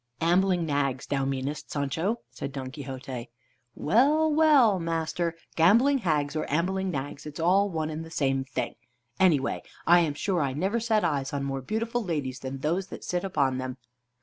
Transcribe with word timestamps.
"Ambling 0.21 0.65
nags, 0.65 1.05
thou 1.05 1.25
meanest, 1.25 1.69
Sancho," 1.69 2.21
said 2.31 2.51
Don 2.51 2.71
Quixote. 2.71 3.29
"Well, 3.75 4.33
well, 4.33 4.79
master, 4.79 5.35
gambling 5.55 5.99
hags 5.99 6.35
or 6.35 6.51
ambling 6.51 6.89
nags, 6.89 7.27
it's 7.27 7.39
all 7.39 7.69
one 7.69 7.91
and 7.91 8.03
the 8.03 8.09
same 8.09 8.43
thing. 8.43 8.73
Any 9.19 9.39
way, 9.39 9.61
I'm 9.85 10.15
sure 10.15 10.41
I 10.41 10.53
never 10.53 10.79
set 10.79 11.03
eyes 11.05 11.33
on 11.33 11.43
more 11.43 11.61
beautiful 11.61 12.03
ladies 12.03 12.39
than 12.39 12.61
those 12.61 12.87
that 12.87 13.03
sit 13.03 13.23
upon 13.23 13.59
them." 13.59 13.77